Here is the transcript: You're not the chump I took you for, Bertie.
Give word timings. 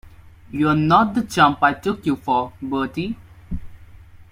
You're 0.49 0.73
not 0.73 1.13
the 1.13 1.21
chump 1.21 1.61
I 1.61 1.73
took 1.75 2.07
you 2.07 2.15
for, 2.15 2.53
Bertie. 2.59 3.17